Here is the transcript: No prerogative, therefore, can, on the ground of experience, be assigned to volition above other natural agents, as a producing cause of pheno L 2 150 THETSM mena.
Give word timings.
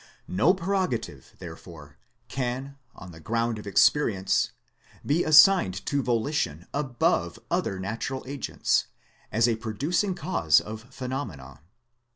No 0.27 0.55
prerogative, 0.55 1.35
therefore, 1.37 1.99
can, 2.27 2.79
on 2.95 3.11
the 3.11 3.19
ground 3.19 3.59
of 3.59 3.67
experience, 3.67 4.51
be 5.05 5.23
assigned 5.23 5.85
to 5.85 6.01
volition 6.01 6.65
above 6.73 7.37
other 7.51 7.79
natural 7.79 8.23
agents, 8.27 8.87
as 9.31 9.47
a 9.47 9.57
producing 9.57 10.15
cause 10.15 10.59
of 10.59 10.89
pheno 10.89 10.89
L 10.89 10.89
2 10.89 11.03
150 11.03 11.13
THETSM 11.13 11.29
mena. 11.29 11.59